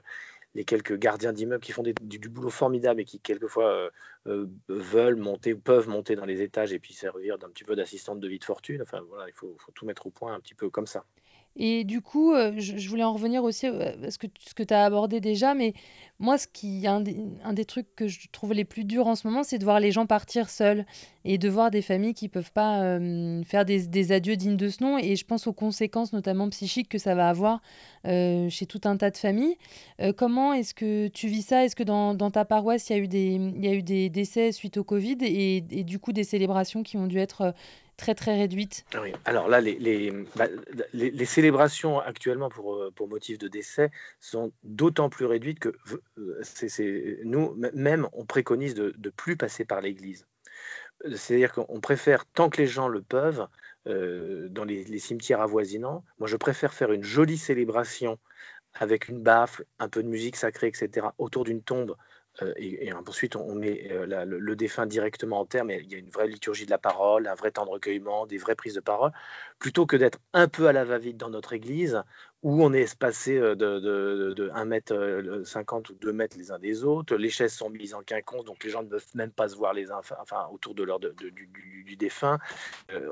les 0.54 0.64
quelques 0.64 0.96
gardiens 0.96 1.32
d'immeubles 1.32 1.62
qui 1.62 1.72
font 1.72 1.82
du, 1.82 2.28
boulot 2.28 2.50
formidable 2.50 3.00
et 3.00 3.04
qui 3.04 3.18
quelquefois 3.18 3.70
euh, 3.70 3.90
euh, 4.26 4.46
veulent 4.68 5.16
monter, 5.16 5.54
peuvent 5.54 5.88
monter 5.88 6.14
dans 6.16 6.24
les 6.24 6.42
étages 6.42 6.72
et 6.72 6.78
puis 6.78 6.94
servir 6.94 7.38
d'un 7.38 7.48
petit 7.48 7.64
peu 7.64 7.74
d'assistante 7.74 8.20
de 8.20 8.28
vie 8.28 8.38
de 8.38 8.44
fortune. 8.44 8.80
Enfin 8.82 9.00
voilà, 9.08 9.28
il 9.28 9.34
faut, 9.34 9.56
tout 9.74 9.84
mettre 9.84 10.06
au 10.06 10.10
point 10.10 10.34
un 10.34 10.40
petit 10.40 10.54
peu 10.54 10.70
comme 10.70 10.86
ça. 10.86 11.04
Et 11.56 11.84
du 11.84 12.00
coup, 12.00 12.32
euh, 12.34 12.52
je, 12.56 12.88
voulais 12.88 13.04
en 13.04 13.12
revenir 13.12 13.44
aussi 13.44 13.66
à 13.66 14.10
ce 14.10 14.18
que, 14.18 14.26
ce 14.40 14.54
que 14.54 14.64
tu 14.64 14.74
as 14.74 14.84
abordé 14.84 15.20
déjà, 15.20 15.54
mais 15.54 15.72
moi, 16.18 16.36
ce 16.36 16.48
qui, 16.48 16.84
un 16.86 17.00
des, 17.00 17.16
un 17.44 17.52
des 17.52 17.64
trucs 17.64 17.94
que 17.94 18.08
je 18.08 18.28
trouve 18.32 18.52
les 18.52 18.64
plus 18.64 18.84
durs 18.84 19.06
en 19.06 19.14
ce 19.14 19.26
moment, 19.28 19.44
c'est 19.44 19.58
de 19.58 19.64
voir 19.64 19.78
les 19.78 19.92
gens 19.92 20.06
partir 20.06 20.50
seuls 20.50 20.84
et 21.24 21.38
de 21.38 21.48
voir 21.48 21.70
des 21.70 21.82
familles 21.82 22.14
qui 22.14 22.28
peuvent 22.28 22.50
pas 22.50 22.82
euh, 22.82 23.42
faire 23.44 23.64
des, 23.64 24.12
adieux 24.12 24.34
dignes 24.34 24.56
de 24.56 24.68
ce 24.68 24.82
nom. 24.82 24.98
Et 24.98 25.14
je 25.14 25.24
pense 25.24 25.46
aux 25.46 25.52
conséquences, 25.52 26.12
notamment 26.12 26.48
psychiques, 26.50 26.88
que 26.88 26.98
ça 26.98 27.14
va 27.14 27.28
avoir 27.28 27.62
euh, 28.06 28.48
chez 28.48 28.66
tout 28.66 28.80
un 28.84 28.96
tas 28.96 29.10
de 29.10 29.16
familles. 29.16 29.56
comment 30.16 30.54
est-ce 30.54 30.74
que 30.74 31.06
tu 31.08 31.28
vis 31.28 31.42
ça? 31.42 31.64
Est-ce 31.64 31.76
que 31.76 31.84
dans, 31.84 32.16
ta 32.32 32.44
paroisse, 32.44 32.90
il 32.90 32.96
y, 32.96 32.96
a 32.96 33.02
eu 33.02 33.08
des, 33.08 33.36
eu 33.36 33.82
des 33.82 34.10
décès 34.10 34.50
suite 34.50 34.76
au 34.76 34.84
Covid 34.84 35.18
et, 35.20 35.60
du 35.84 36.00
coup 36.00 36.12
des 36.12 36.24
célébrations 36.24 36.82
qui 36.82 36.96
ont 36.96 37.06
dû 37.06 37.18
être 37.18 37.54
très 37.96 38.14
très 38.14 38.36
réduite. 38.36 38.84
Ah. 38.94 39.02
Alors 39.24 39.48
là, 39.48 39.60
bah, 39.60 40.46
les, 40.92 41.10
les, 41.10 41.24
célébrations 41.24 42.00
actuellement 42.00 42.48
pour, 42.48 42.74
euh, 42.74 42.90
pour 42.94 43.08
motif 43.08 43.38
de 43.38 43.48
décès 43.48 43.90
sont 44.20 44.52
d'autant 44.62 45.08
plus 45.08 45.26
réduites 45.26 45.58
que 45.58 45.74
euh, 46.18 47.20
nous, 47.24 47.54
même, 47.74 48.08
on 48.12 48.24
préconise 48.24 48.74
de 48.74 48.94
ne 48.98 49.10
plus 49.10 49.36
passer 49.36 49.64
par 49.64 49.80
l'Église. 49.80 50.26
C'est-à-dire 51.14 51.52
qu'on 51.52 51.80
préfère, 51.80 52.24
tant 52.26 52.48
que 52.48 52.60
les 52.60 52.66
gens 52.66 52.88
le 52.88 53.02
peuvent, 53.02 53.46
euh, 53.86 54.48
dans 54.48 54.64
les, 54.64 54.84
les, 54.84 54.98
cimetières 54.98 55.40
avoisinants, 55.40 56.04
moi 56.18 56.28
je 56.28 56.36
préfère 56.36 56.72
faire 56.72 56.92
une 56.92 57.02
jolie 57.02 57.36
célébration 57.36 58.18
avec 58.74 59.08
une 59.08 59.20
baffle, 59.20 59.64
un 59.78 59.88
peu 59.88 60.02
de 60.02 60.08
musique 60.08 60.36
sacrée, 60.36 60.68
etc., 60.68 61.08
autour 61.18 61.44
d'une 61.44 61.62
tombe 61.62 61.96
euh, 62.42 62.52
et, 62.56 62.92
ensuite, 62.92 63.36
on 63.36 63.54
met 63.54 63.88
euh, 63.92 64.24
le, 64.24 64.56
défunt 64.56 64.86
directement 64.86 65.40
en 65.40 65.64
mais 65.64 65.80
il 65.82 65.92
y 65.92 65.94
a 65.94 65.98
une 65.98 66.10
vraie 66.10 66.26
liturgie 66.26 66.64
de 66.66 66.70
la 66.70 66.78
parole, 66.78 67.28
un 67.28 67.34
vrai 67.34 67.52
temps 67.52 67.64
de 67.64 67.70
recueillement, 67.70 68.26
des 68.26 68.38
vraies 68.38 68.56
prises 68.56 68.74
de 68.74 68.80
parole, 68.80 69.12
plutôt 69.58 69.86
que 69.86 69.96
d'être 69.96 70.18
un 70.32 70.48
peu 70.48 70.66
à 70.66 70.72
la 70.72 70.84
va-vite 70.84 71.16
dans 71.16 71.30
notre 71.30 71.52
église, 71.52 72.02
où 72.42 72.62
on 72.62 72.72
est 72.72 72.80
espacé 72.80 73.38
euh, 73.38 73.54
de, 73.54 73.78
de, 74.34 74.50
1 74.52 74.64
mètre 74.64 75.42
50 75.44 75.90
ou 75.90 75.94
2 75.94 76.12
mètres 76.12 76.36
les 76.36 76.50
uns 76.50 76.58
des 76.58 76.84
autres, 76.84 77.14
les 77.16 77.30
chaises 77.30 77.54
sont 77.54 77.70
mises 77.70 77.94
en 77.94 78.02
quinconce, 78.02 78.44
donc 78.44 78.64
les 78.64 78.70
gens 78.70 78.82
ne 78.82 78.88
peuvent 78.88 79.06
même 79.14 79.32
pas 79.32 79.48
se 79.48 79.56
voir 79.56 79.72
les 79.72 79.90
uns, 79.92 80.00
autour 80.52 80.74
de 80.74 80.82
leur, 80.82 80.98
du, 80.98 81.96
défunt. 81.96 82.38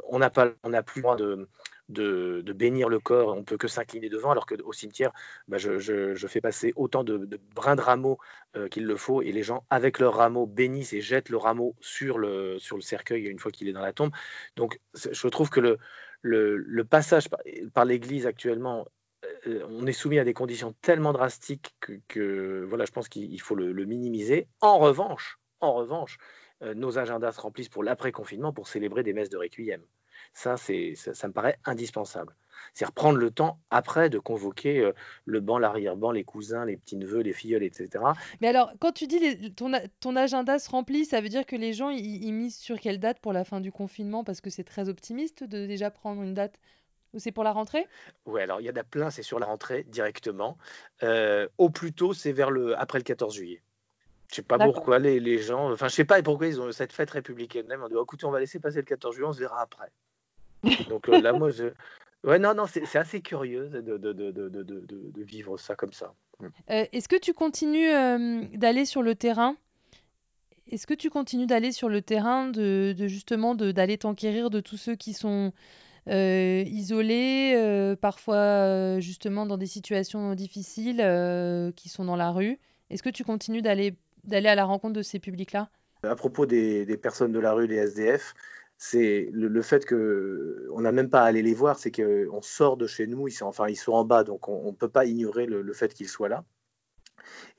on 0.08 0.18
n'a 0.18 0.30
plus 0.30 0.96
le 0.96 1.02
droit 1.02 1.16
de, 1.16 1.48
de, 1.92 2.52
bénir 2.52 2.88
le 2.88 2.98
corps, 2.98 3.36
on 3.36 3.44
peut 3.44 3.56
que 3.56 3.68
s'incliner 3.68 4.08
devant, 4.08 4.30
alors 4.30 4.46
qu'au 4.46 4.72
cimetière, 4.72 5.12
bah, 5.48 5.58
je, 5.58 6.26
fais 6.28 6.40
passer 6.40 6.72
autant 6.76 7.04
de, 7.04 7.28
brins 7.54 7.76
de 7.76 7.80
rameaux 7.80 8.18
euh, 8.56 8.68
qu'il 8.68 8.86
le 8.86 8.96
faut, 8.96 9.22
et 9.22 9.32
les 9.32 9.42
gens, 9.42 9.64
avec 9.70 9.98
leur 9.98 10.16
rameau, 10.16 10.46
bénissent 10.46 10.92
et 10.92 11.00
jettent 11.00 11.28
le 11.28 11.36
rameau 11.36 11.74
sur 11.80 12.18
le, 12.18 12.58
sur 12.58 12.76
le 12.76 12.82
cercueil 12.82 13.24
une 13.24 13.38
fois 13.38 13.52
qu'il 13.52 13.68
est 13.68 13.72
dans 13.72 13.80
la 13.82 13.92
tombe. 13.92 14.12
Donc, 14.56 14.80
je 14.94 15.28
trouve 15.28 15.50
que 15.50 15.60
le, 16.22 16.84
passage 16.84 17.28
par, 17.74 17.84
l'Église 17.84 18.26
actuellement, 18.26 18.86
euh, 19.46 19.64
on 19.68 19.86
est 19.86 19.92
soumis 19.92 20.18
à 20.18 20.24
des 20.24 20.34
conditions 20.34 20.74
tellement 20.82 21.12
drastiques 21.12 21.76
que, 22.08 22.64
voilà, 22.68 22.84
je 22.84 22.92
pense 22.92 23.08
qu'il 23.08 23.40
faut 23.40 23.54
le, 23.54 23.84
minimiser. 23.84 24.48
En 24.60 24.78
revanche, 24.78 25.38
en 25.60 25.74
revanche, 25.74 26.18
nos 26.60 26.96
agendas 26.98 27.32
se 27.32 27.40
remplissent 27.40 27.68
pour 27.68 27.82
l'après-confinement 27.82 28.52
pour 28.52 28.68
célébrer 28.68 29.02
des 29.02 29.12
messes 29.12 29.30
de 29.30 29.36
requiem. 29.36 29.82
Ça, 30.32 30.56
c'est, 30.56 30.94
ça, 30.94 31.28
me 31.28 31.32
paraît 31.32 31.58
indispensable. 31.64 32.34
C'est-à-dire 32.72 32.92
prendre 32.92 33.18
le 33.18 33.30
temps 33.30 33.58
après 33.70 34.08
de 34.08 34.18
convoquer 34.18 34.90
le 35.24 35.40
banc, 35.40 35.58
l'arrière-ban, 35.58 36.10
les 36.10 36.24
cousins, 36.24 36.64
les 36.64 36.76
petits-neveux, 36.76 37.20
les 37.20 37.32
filleuls, 37.32 37.62
etc. 37.62 38.04
Mais 38.40 38.48
alors, 38.48 38.72
quand 38.78 38.92
tu 38.92 39.06
dis 39.06 39.52
ton, 39.54 39.72
ton, 40.00 40.16
agenda 40.16 40.58
se 40.58 40.70
remplit, 40.70 41.04
ça 41.04 41.20
veut 41.20 41.28
dire 41.28 41.44
que 41.44 41.56
les 41.56 41.72
gens, 41.72 41.90
ils, 41.90 42.32
misent 42.32 42.56
sur 42.56 42.80
quelle 42.80 42.98
date 42.98 43.18
pour 43.20 43.32
la 43.32 43.44
fin 43.44 43.60
du 43.60 43.72
confinement? 43.72 44.24
Parce 44.24 44.40
que 44.40 44.48
c'est 44.48 44.64
très 44.64 44.88
optimiste 44.88 45.44
de 45.44 45.66
déjà 45.66 45.90
prendre 45.90 46.22
une 46.22 46.34
date 46.34 46.58
ou 47.12 47.18
c'est 47.18 47.32
pour 47.32 47.44
la 47.44 47.52
rentrée? 47.52 47.86
Oui, 48.24 48.40
alors 48.40 48.60
il 48.60 48.66
y 48.66 48.70
en 48.70 48.76
a 48.76 48.84
plein, 48.84 49.10
c'est 49.10 49.22
sur 49.22 49.38
la 49.38 49.46
rentrée 49.46 49.84
directement. 49.84 50.56
au 51.58 51.70
plus 51.70 51.92
tôt, 51.92 52.14
c'est 52.14 52.32
vers 52.32 52.50
le 52.50 52.78
après 52.78 52.98
le 52.98 53.04
14 53.04 53.34
juillet. 53.34 53.62
Je 54.28 54.36
sais 54.36 54.42
pas 54.42 54.58
pourquoi 54.58 54.98
les, 54.98 55.20
les, 55.20 55.36
gens, 55.36 55.70
enfin 55.70 55.88
je 55.88 55.94
sais 55.94 56.06
pas 56.06 56.22
pourquoi 56.22 56.46
ils 56.46 56.58
ont 56.58 56.72
cette 56.72 56.94
fête 56.94 57.10
républicaine 57.10 57.66
même. 57.66 57.82
On 57.82 57.88
dit, 57.88 57.96
écoutez, 58.00 58.24
on 58.24 58.30
va 58.30 58.40
laisser 58.40 58.58
passer 58.58 58.78
le 58.78 58.84
14 58.84 59.14
juillet, 59.14 59.28
on 59.28 59.32
se 59.34 59.40
verra 59.40 59.60
après. 59.60 59.92
Donc 60.88 61.08
là, 61.08 61.32
moi, 61.32 61.50
je, 61.50 61.72
Ouais, 62.24 62.38
non, 62.38 62.54
non, 62.54 62.66
c'est 62.66 62.96
assez 62.96 63.20
curieux 63.20 63.68
de, 63.68 63.80
de, 63.80 64.12
de, 64.12 64.30
de, 64.30 65.22
vivre 65.22 65.58
ça 65.58 65.74
comme 65.74 65.92
ça. 65.92 66.14
Mm. 66.38 66.46
Euh, 66.70 66.84
Est-ce 66.92 67.08
que 67.08 67.16
tu 67.16 67.34
continues 67.34 67.90
euh, 67.90 68.44
d'aller 68.54 68.84
sur 68.84 69.02
le 69.02 69.16
terrain? 69.16 69.56
Est-ce 70.68 70.86
que 70.86 70.94
tu 70.94 71.10
continues 71.10 71.46
d'aller 71.46 71.72
sur 71.72 71.88
le 71.88 72.00
terrain, 72.00 72.48
de, 72.48 72.94
justement 73.08 73.54
d'aller 73.56 73.98
t'enquérir 73.98 74.50
de 74.50 74.60
tous 74.60 74.76
ceux 74.76 74.94
qui 74.94 75.12
sont 75.12 75.52
euh, 76.08 76.62
isolés, 76.66 77.54
euh, 77.56 77.96
parfois 77.96 79.00
justement 79.00 79.44
dans 79.44 79.58
des 79.58 79.66
situations 79.66 80.34
difficiles, 80.34 81.04
qui 81.74 81.88
sont 81.88 82.04
dans 82.04 82.16
la 82.16 82.30
rue? 82.30 82.60
Est-ce 82.90 83.02
que 83.02 83.10
tu 83.10 83.24
continues 83.24 83.62
d'aller 83.62 83.96
à 84.30 84.54
la 84.54 84.64
rencontre 84.64 84.94
de 84.94 85.02
ces 85.02 85.18
publics-là? 85.18 85.68
À 86.04 86.14
propos 86.14 86.46
des, 86.46 86.86
des, 86.86 86.96
personnes 86.96 87.32
de 87.32 87.40
la 87.40 87.52
rue, 87.52 87.66
les 87.66 87.76
SDF, 87.76 88.34
c'est 88.84 89.28
le, 89.32 89.62
fait 89.62 89.86
qu'on 89.86 90.80
n'a 90.80 90.90
même 90.90 91.08
pas 91.08 91.22
à 91.22 91.26
aller 91.26 91.40
les 91.40 91.54
voir, 91.54 91.78
c'est 91.78 91.92
qu'on 91.92 92.42
sort 92.42 92.76
de 92.76 92.88
chez 92.88 93.06
nous, 93.06 93.28
ils 93.28 93.32
sont, 93.32 93.46
enfin 93.46 93.68
ils 93.68 93.76
sont 93.76 93.92
en 93.92 94.04
bas, 94.04 94.24
donc 94.24 94.48
on 94.48 94.72
ne 94.72 94.76
peut 94.76 94.88
pas 94.88 95.04
ignorer 95.04 95.46
le, 95.46 95.72
fait 95.72 95.94
qu'ils 95.94 96.08
soient 96.08 96.28
là. 96.28 96.44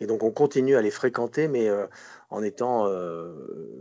Et 0.01 0.05
donc 0.05 0.21
on 0.21 0.31
continue 0.31 0.75
à 0.75 0.81
les 0.81 0.91
fréquenter, 0.91 1.47
mais 1.47 1.69
euh, 1.69 1.87
en 2.29 2.43
étant 2.43 2.87
euh, 2.87 3.31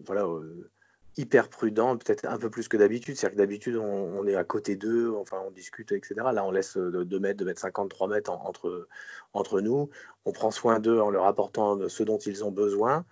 voilà, 0.07 0.25
euh, 0.25 0.71
hyper 1.17 1.49
prudent, 1.49 1.97
peut-être 1.97 2.27
un 2.27 2.39
peu 2.39 2.49
plus 2.49 2.69
que 2.69 2.77
d'habitude. 2.77 3.17
C'est-à-dire 3.17 3.35
que 3.35 3.43
d'habitude 3.43 3.77
on, 3.77 4.25
est 4.29 4.37
à 4.37 4.45
côté 4.45 4.77
d'eux, 4.77 5.13
enfin 5.17 5.43
on 5.45 5.51
discute, 5.51 5.91
etc. 5.91 6.15
Là 6.33 6.45
on 6.45 6.53
laisse 6.53 6.77
2 6.77 7.19
mètres, 7.19 7.39
2 7.39 7.45
mètres 7.45 7.61
50, 7.61 7.91
3 7.91 8.07
mètres 8.07 8.31
entre, 8.31 8.87
entre 9.33 9.61
nous. 9.61 9.91
On 10.27 10.31
prend 10.31 10.53
soin 10.53 10.79
d'eux 10.79 11.01
en 11.01 11.11
leur 11.11 11.27
apportant 11.27 11.89
ce 11.89 12.05
dont 12.05 12.19
ils 12.19 12.45
ont 12.45 12.53
besoin 12.53 13.05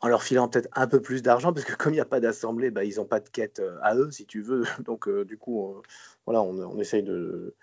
en 0.00 0.08
leur 0.08 0.22
filant 0.22 0.48
peut-être 0.48 0.68
un 0.74 0.86
peu 0.86 1.00
plus 1.00 1.22
d'argent, 1.22 1.52
parce 1.52 1.66
que 1.66 1.74
comme 1.74 1.92
il 1.92 1.96
n'y 1.96 2.00
a 2.00 2.04
pas 2.06 2.20
d'assemblée, 2.20 2.70
bah, 2.70 2.84
ils 2.84 2.96
n'ont 2.96 3.04
pas 3.04 3.20
de 3.20 3.28
quête 3.28 3.60
euh, 3.60 3.78
à 3.82 3.96
eux, 3.96 4.10
si 4.10 4.26
tu 4.26 4.40
veux. 4.40 4.62
Donc, 4.84 5.08
euh, 5.08 5.24
du 5.24 5.36
coup, 5.36 5.72
euh, 5.72 5.82
voilà, 6.26 6.42
on, 6.42 6.78
essaye 6.78 7.02
de, 7.02 7.56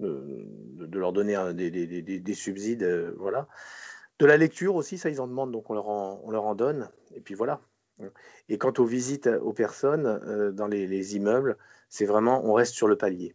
de, 0.00 0.98
leur 0.98 1.12
donner 1.12 1.36
des, 1.54 2.34
subsides. 2.34 2.84
voilà. 3.16 3.48
De 4.18 4.26
la 4.26 4.36
lecture 4.36 4.74
aussi, 4.76 4.98
ça, 4.98 5.10
ils 5.10 5.20
en 5.20 5.26
demandent, 5.26 5.52
donc 5.52 5.68
on 5.70 5.74
leur 5.74 5.88
en, 5.88 6.20
on 6.24 6.30
leur 6.30 6.44
en 6.44 6.54
donne. 6.54 6.88
Et 7.14 7.20
puis 7.20 7.34
voilà. 7.34 7.60
Et 8.48 8.58
quant 8.58 8.72
aux 8.78 8.84
visites 8.84 9.26
aux 9.26 9.52
personnes 9.52 10.52
dans 10.52 10.66
les, 10.66 10.86
les 10.86 11.16
immeubles, 11.16 11.56
c'est 11.88 12.06
vraiment, 12.06 12.44
on 12.44 12.52
reste 12.52 12.74
sur 12.74 12.86
le 12.86 12.96
palier. 12.96 13.34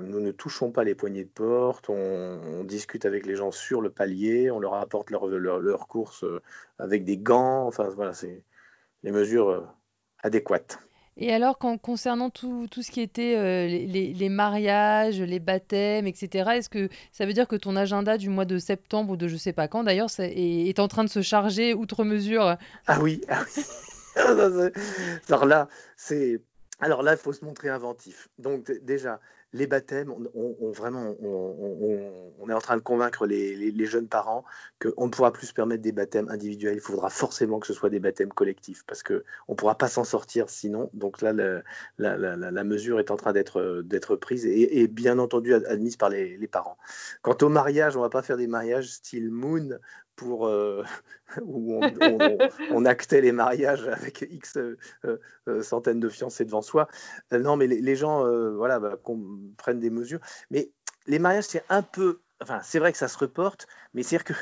Nous 0.00 0.20
ne 0.20 0.30
touchons 0.30 0.70
pas 0.70 0.84
les 0.84 0.94
poignées 0.94 1.24
de 1.24 1.28
porte, 1.28 1.90
on, 1.90 2.64
discute 2.64 3.04
avec 3.04 3.26
les 3.26 3.36
gens 3.36 3.50
sur 3.50 3.80
le 3.80 3.90
palier, 3.90 4.50
on 4.50 4.58
leur 4.58 4.74
apporte 4.74 5.10
leurs 5.10 5.26
leur, 5.26 5.86
courses 5.88 6.24
euh, 6.24 6.40
avec 6.78 7.04
des 7.04 7.18
gants, 7.18 7.66
enfin 7.66 7.88
voilà, 7.90 8.14
c'est 8.14 8.42
les 9.02 9.10
mesures 9.10 9.50
euh, 9.50 9.66
adéquates. 10.22 10.78
Et 11.16 11.32
alors, 11.32 11.58
concernant 11.58 12.30
tout, 12.30 12.66
tout, 12.70 12.82
ce 12.82 12.90
qui 12.90 13.00
était 13.00 13.36
euh, 13.36 13.68
les, 13.68 14.28
mariages, 14.28 15.20
les 15.20 15.38
baptêmes, 15.38 16.08
etc., 16.08 16.50
est-ce 16.54 16.68
que 16.68 16.88
ça 17.12 17.24
veut 17.24 17.32
dire 17.32 17.46
que 17.46 17.54
ton 17.54 17.76
agenda 17.76 18.18
du 18.18 18.30
mois 18.30 18.46
de 18.46 18.58
septembre 18.58 19.12
ou 19.12 19.16
de 19.16 19.28
je 19.28 19.36
sais 19.36 19.52
pas 19.52 19.68
quand, 19.68 19.84
d'ailleurs, 19.84 20.08
est, 20.18 20.68
est, 20.68 20.78
en 20.80 20.88
train 20.88 21.04
de 21.04 21.08
se 21.08 21.22
charger 21.22 21.72
outre 21.72 22.02
mesure? 22.02 22.56
Ah 22.86 22.98
oui, 23.00 23.20
ah 23.28 23.44
oui. 23.56 23.62
alors 25.28 25.44
là, 25.44 25.68
c'est 25.96 26.40
alors 26.80 27.02
là, 27.02 27.12
il 27.12 27.18
faut 27.18 27.32
se 27.32 27.44
montrer 27.44 27.68
inventif. 27.68 28.28
Donc 28.38 28.70
déjà, 28.82 29.20
les 29.54 29.68
baptêmes, 29.68 30.12
on, 30.34 30.74
est 32.48 32.52
en 32.52 32.58
train 32.58 32.76
de 32.76 32.82
convaincre 32.82 33.24
les, 33.24 33.86
jeunes 33.86 34.08
parents 34.08 34.44
qu'on 34.82 35.06
ne 35.06 35.10
pourra 35.10 35.32
plus 35.32 35.46
se 35.46 35.54
permettre 35.54 35.80
des 35.80 35.92
baptêmes 35.92 36.28
individuels. 36.28 36.74
Il 36.74 36.80
faudra 36.80 37.08
forcément 37.08 37.60
que 37.60 37.68
ce 37.68 37.72
soit 37.72 37.88
des 37.88 38.00
baptêmes 38.00 38.32
collectifs 38.32 38.82
parce 38.84 39.04
qu'on 39.04 39.22
ne 39.48 39.54
pourra 39.54 39.78
pas 39.78 39.86
s'en 39.86 40.02
sortir 40.02 40.50
sinon. 40.50 40.90
Donc 40.92 41.22
là, 41.22 41.32
la, 41.98 42.64
mesure 42.64 42.98
est 42.98 43.12
en 43.12 43.16
train 43.16 43.32
d'être 43.32 44.16
prise 44.16 44.44
et, 44.44 44.88
bien 44.88 45.20
entendu 45.20 45.54
admise 45.54 45.96
par 45.96 46.10
les, 46.10 46.48
parents. 46.48 46.76
Quant 47.22 47.36
au 47.40 47.48
mariage, 47.48 47.96
on 47.96 48.00
ne 48.00 48.04
va 48.04 48.10
pas 48.10 48.22
faire 48.22 48.36
des 48.36 48.48
mariages 48.48 48.88
style 48.88 49.30
Moon 49.30 49.78
pour 50.16 50.46
euh, 50.46 50.84
où 51.42 51.80
on, 52.70 52.84
actait 52.84 53.20
les 53.20 53.32
mariages 53.32 53.86
avec 53.88 54.26
X 54.28 54.56
euh, 54.56 54.78
euh, 55.48 55.62
centaines 55.62 56.00
de 56.00 56.08
fiancés 56.08 56.44
devant 56.44 56.62
soi. 56.62 56.88
non, 57.32 57.56
mais 57.56 57.66
les, 57.66 57.96
gens, 57.96 58.24
voilà, 58.54 58.78
bah, 58.78 58.98
prennent 59.56 59.80
des 59.80 59.90
mesures. 59.90 60.20
Mais 60.50 60.70
les 61.06 61.18
mariages, 61.18 61.44
c'est 61.44 61.64
un 61.68 61.82
peu, 61.82 62.20
enfin, 62.42 62.60
c'est 62.62 62.78
vrai 62.78 62.92
que 62.92 62.98
ça 62.98 63.08
se 63.08 63.18
reporte, 63.18 63.66
mais 63.92 64.02
c'est 64.02 64.22
que 64.22 64.34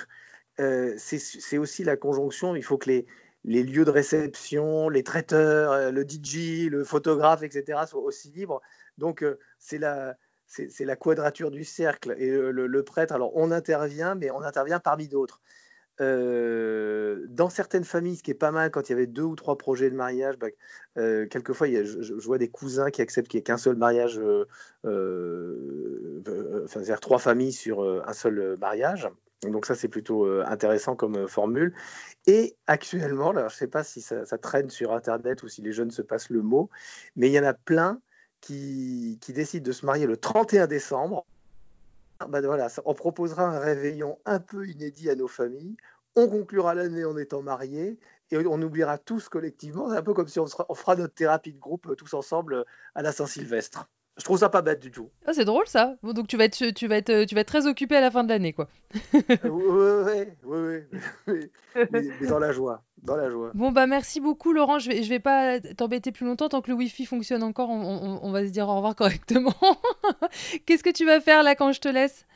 c'est 0.99 1.59
aussi 1.59 1.85
la 1.85 1.97
conjonction. 1.97 2.55
Il 2.55 2.63
faut 2.63 2.79
que 2.79 2.89
les, 2.89 3.07
les 3.45 3.63
lieux 3.63 3.85
de 3.85 3.91
réception, 3.91 4.89
les 4.89 5.03
traiteurs, 5.03 5.91
le 5.91 6.03
DJ, 6.03 6.69
le 6.69 6.85
photographe, 6.85 7.43
etc., 7.43 7.81
soient 7.87 8.03
aussi 8.03 8.31
libres. 8.31 8.61
Donc, 8.99 9.25
c'est 9.59 9.79
la, 9.79 10.17
c'est 10.47 10.85
la 10.85 10.97
quadrature 10.97 11.51
du 11.51 11.65
cercle. 11.65 12.15
Et 12.19 12.31
le, 12.31 12.83
prêtre, 12.83 13.15
alors 13.15 13.35
on 13.37 13.51
intervient, 13.51 14.15
mais 14.15 14.31
on 14.31 14.43
intervient 14.43 14.81
parmi 14.81 15.09
d'autres. 15.09 15.41
Euh, 16.03 17.25
dans 17.29 17.49
certaines 17.49 17.85
familles, 17.85 18.17
ce 18.17 18.23
qui 18.23 18.33
est 18.33 18.35
pas 18.35 18.51
mal, 18.51 18.71
quand 18.71 18.89
il 18.89 18.93
y 18.93 18.95
avait 18.95 19.07
deux 19.07 19.23
ou 19.23 19.37
trois 19.37 19.57
projets 19.57 19.89
de 19.89 19.95
mariage, 19.95 20.37
bah, 20.37 20.49
euh, 20.99 21.27
quelquefois, 21.27 21.69
je, 21.69 22.15
vois 22.15 22.39
des 22.39 22.49
cousins 22.49 22.91
qui 22.91 23.03
acceptent 23.03 23.29
qu'il 23.29 23.39
n'y 23.39 23.43
ait 23.43 23.45
qu'un 23.45 23.57
seul 23.57 23.77
mariage, 23.77 24.19
euh, 24.19 24.47
enfin, 26.65 26.67
c'est-à-dire 26.67 27.01
trois 27.01 27.19
familles 27.19 27.53
sur 27.53 27.83
un 27.83 28.13
seul 28.13 28.57
mariage. 28.61 29.09
Donc 29.45 29.67
ça, 29.67 29.75
c'est 29.75 29.89
plutôt 29.89 30.27
intéressant 30.43 30.97
comme 30.97 31.29
formule. 31.29 31.75
Et 32.27 32.57
actuellement, 32.67 33.31
alors, 33.31 33.49
je 33.49 33.55
ne 33.55 33.59
sais 33.59 33.67
pas 33.69 33.85
si 33.85 34.01
ça, 34.01 34.25
traîne 34.39 34.71
sur 34.71 34.93
Internet 34.93 35.43
ou 35.43 35.49
si 35.49 35.63
les 35.63 35.73
jeunes 35.73 35.91
se 35.91 36.03
passent 36.03 36.31
le 36.31 36.43
mot, 36.43 36.69
mais 37.17 37.29
il 37.29 37.33
y 37.33 37.39
en 37.39 37.45
a 37.45 37.55
plein 37.55 38.01
qui, 38.41 39.19
qui 39.21 39.33
décident 39.33 39.65
de 39.67 39.73
se 39.73 39.87
marier 39.87 40.07
le 40.07 40.17
31 40.17 40.67
décembre 40.67 41.25
bah, 42.29 42.41
voilà, 42.41 42.69
on 42.85 42.95
proposera 42.95 43.45
un 43.45 43.59
réveillon 43.59 44.19
un 44.25 44.41
peu 44.41 44.67
inédit 44.69 45.11
à 45.11 45.15
nos 45.15 45.29
familles. 45.29 45.77
On 46.15 46.29
conclura 46.29 46.75
l'année 46.75 47.05
en 47.05 47.17
étant 47.17 47.43
mariés 47.43 47.99
et 48.31 48.47
on 48.47 48.61
oubliera 48.63 48.99
tous 48.99 49.29
collectivement. 49.29 49.91
C'est 49.91 49.97
un 49.97 50.03
peu 50.03 50.15
comme 50.15 50.29
si 50.29 50.39
on, 50.41 50.47
fera 50.47 50.97
notre 50.97 51.15
thérapie 51.15 51.53
de 51.53 51.59
groupe 51.59 51.87
euh, 51.89 51.95
tous 51.95 52.15
ensemble 52.15 52.55
euh, 52.55 52.65
à 52.95 53.03
la 53.03 53.13
Saint-Sylvestre. 53.13 53.89
Je 54.19 54.25
trouve 54.25 54.39
ça 54.39 54.51
pas 54.51 54.61
bête 54.61 54.81
du 54.81 54.91
tout. 54.91 55.11
Ah, 55.27 55.33
c'est 55.33 55.47
drôle 55.47 55.67
ça. 55.67 55.97
Bon, 56.03 56.13
donc 56.13 56.29
tu 56.29 56.37
vas 56.37 56.45
être, 56.45 56.71
tu 56.73 56.87
vas 56.87 56.99
être, 56.99 57.25
tu 57.25 57.35
vas 57.35 57.41
être 57.41 57.49
très 57.49 57.67
occupé 57.67 57.97
à 57.97 58.03
la 58.03 58.11
fin 58.11 58.25
de 58.25 58.29
l'année, 58.29 58.53
quoi. 58.53 58.69
oui, 59.15 59.23
oui, 60.45 60.81
oui, 61.27 61.51
mais, 61.91 62.27
dans 62.29 62.39
la 62.39 62.53
joie, 62.53 62.83
dans 63.03 63.17
la 63.17 63.31
joie. 63.31 63.53
Bon 63.55 63.73
bah 63.73 63.87
merci 63.87 64.21
beaucoup, 64.21 64.53
Laurent. 64.53 64.79
Je 64.79 64.91
vais, 64.91 65.03
je 65.03 65.09
vais 65.09 65.19
pas 65.19 65.61
t'embêter 65.61 66.13
plus 66.13 66.27
longtemps 66.27 66.51
tant 66.51 66.61
que 66.61 66.71
le 66.71 66.77
Wi-Fi 66.77 67.07
fonctionne 67.07 67.43
encore. 67.43 67.71
On, 67.71 68.21
on, 68.23 68.33
va 68.33 68.45
se 68.45 68.51
dire 68.51 68.69
au 68.69 68.77
revoir 68.77 68.95
correctement. 68.95 69.55
Qu'est-ce 70.67 70.85
que 70.85 70.91
tu 70.91 71.07
vas 71.07 71.21
faire 71.21 71.43
là 71.43 71.55
quand 71.55 71.73
je 71.73 71.81
te 71.81 71.89
laisse 71.89 72.27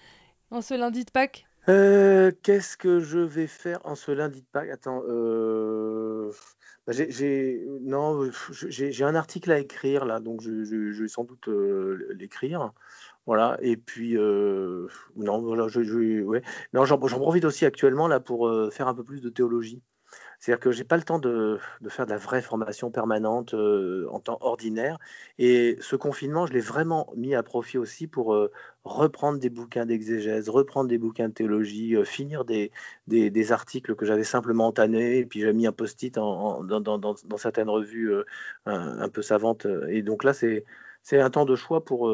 en 0.50 0.62
ce 0.62 0.73
lundi 0.73 1.04
de 1.04 1.11
Pâques? 1.11 1.45
Euh, 1.68 2.32
Qu'est-ce 2.42 2.76
que 2.76 3.00
je 3.00 3.18
vais 3.18 3.46
faire 3.46 3.80
en 3.85 3.94
ce 3.94 4.11
lundi 4.12 4.42
de 4.42 4.46
Pâques? 4.46 4.70
Attends. 4.70 5.02
Euh... 5.08 6.30
Bah, 6.87 6.92
j'ai 6.92 7.66
non, 7.80 8.30
j'ai 8.68 9.04
un 9.04 9.16
article 9.16 9.50
à 9.50 9.58
écrire 9.58 10.04
là, 10.04 10.20
donc 10.20 10.40
je, 10.40 11.02
vais 11.02 11.08
sans 11.08 11.25
doute 11.25 11.49
l'écrire. 12.14 12.73
Voilà, 13.26 13.58
et 13.61 13.76
puis 13.76 14.14
non, 14.14 15.40
voilà, 15.42 15.66
je, 15.66 16.23
ouais. 16.23 16.42
non, 16.73 16.85
j'en 16.85 16.99
profite 16.99 17.44
aussi 17.44 17.66
actuellement 17.66 18.06
là 18.06 18.20
pour 18.20 18.49
faire 18.70 18.87
un 18.87 18.94
peu 18.94 19.02
plus 19.02 19.20
de 19.20 19.30
théologie. 19.30 19.82
C'est-à-dire 20.46 20.60
que 20.60 20.70
j'ai 20.70 20.84
pas 20.84 20.96
le 20.96 21.02
temps 21.02 21.18
de, 21.18 21.58
faire 21.88 22.06
de 22.06 22.12
la 22.12 22.18
vraie 22.18 22.40
formation 22.40 22.92
permanente 22.92 23.52
euh, 23.54 24.06
en 24.12 24.20
temps 24.20 24.38
ordinaire. 24.40 24.96
Et 25.38 25.76
ce 25.80 25.96
confinement, 25.96 26.46
je 26.46 26.52
l'ai 26.52 26.60
vraiment 26.60 27.12
mis 27.16 27.34
à 27.34 27.42
profit 27.42 27.78
aussi 27.78 28.06
pour 28.06 28.32
euh, 28.32 28.52
reprendre 28.84 29.40
des 29.40 29.50
bouquins 29.50 29.86
d'exégèse, 29.86 30.48
reprendre 30.48 30.88
des 30.88 30.98
bouquins 30.98 31.28
de 31.28 31.34
théologie, 31.34 31.96
euh, 31.96 32.04
finir 32.04 32.44
des, 32.44 32.70
articles 33.50 33.96
que 33.96 34.06
j'avais 34.06 34.22
simplement 34.22 34.68
entamés. 34.68 35.18
Et 35.18 35.26
puis 35.26 35.40
j'ai 35.40 35.52
mis 35.52 35.66
un 35.66 35.72
post-it 35.72 36.14
dans, 36.14 36.64
certaines 37.38 37.68
revues 37.68 38.14
un, 38.66 39.08
peu 39.08 39.22
savantes. 39.22 39.66
Et 39.88 40.02
donc 40.02 40.22
là, 40.22 40.32
c'est 40.32 40.64
c'est 41.02 41.20
un 41.20 41.30
temps 41.30 41.44
de 41.44 41.56
choix 41.56 41.84
pour 41.84 42.08